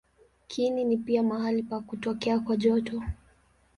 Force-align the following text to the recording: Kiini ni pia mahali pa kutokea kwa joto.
Kiini 0.47 0.83
ni 0.83 0.97
pia 0.97 1.23
mahali 1.23 1.63
pa 1.63 1.79
kutokea 1.79 2.39
kwa 2.39 2.57
joto. 2.57 3.03